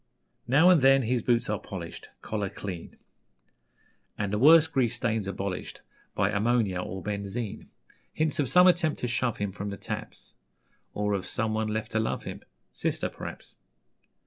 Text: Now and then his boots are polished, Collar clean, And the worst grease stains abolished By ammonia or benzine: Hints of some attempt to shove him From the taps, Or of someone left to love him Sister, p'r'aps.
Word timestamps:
Now 0.47 0.71
and 0.71 0.81
then 0.81 1.03
his 1.03 1.21
boots 1.21 1.47
are 1.47 1.59
polished, 1.59 2.09
Collar 2.23 2.49
clean, 2.49 2.97
And 4.17 4.33
the 4.33 4.39
worst 4.39 4.71
grease 4.73 4.95
stains 4.95 5.27
abolished 5.27 5.81
By 6.15 6.31
ammonia 6.31 6.81
or 6.81 7.03
benzine: 7.03 7.67
Hints 8.11 8.39
of 8.39 8.49
some 8.49 8.65
attempt 8.65 8.99
to 9.01 9.07
shove 9.07 9.37
him 9.37 9.51
From 9.51 9.69
the 9.69 9.77
taps, 9.77 10.33
Or 10.95 11.13
of 11.13 11.27
someone 11.27 11.67
left 11.67 11.91
to 11.91 11.99
love 11.99 12.23
him 12.23 12.41
Sister, 12.73 13.09
p'r'aps. 13.09 13.53